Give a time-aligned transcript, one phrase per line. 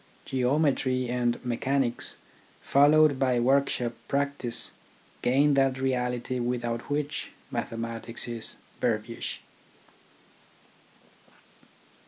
[0.25, 2.15] Geometry and mechanics,
[2.63, 4.71] followed by workshop practice,
[5.21, 9.41] gain that reality without which mathe matics is verbiage.